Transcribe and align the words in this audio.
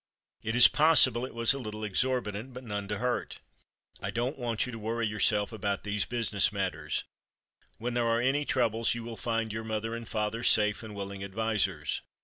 It 0.41 0.55
is 0.55 0.67
possible 0.67 1.27
it 1.27 1.33
was 1.35 1.53
a 1.53 1.59
little 1.59 1.83
exorbitant, 1.83 2.55
but 2.55 2.63
none 2.63 2.87
to 2.87 2.97
hurt. 2.97 3.37
I 4.01 4.09
don't 4.09 4.35
want 4.35 4.65
you 4.65 4.71
to 4.71 4.79
worry 4.79 5.05
yourself 5.05 5.53
about 5.53 5.83
these 5.83 6.05
business 6.05 6.51
matters. 6.51 7.03
Where 7.77 7.91
there 7.91 8.07
are 8.07 8.19
any 8.19 8.43
troubles 8.43 8.95
you 8.95 9.03
will 9.03 9.15
find 9.15 9.53
your 9.53 9.63
mother 9.63 9.95
and 9.95 10.07
father 10.09 10.41
safe 10.41 10.81
and 10.81 10.95
willing 10.95 11.23
advisers. 11.23 12.01